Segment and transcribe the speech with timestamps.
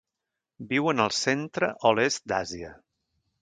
[0.71, 2.73] Viuen al centre o l'est d'Àsia.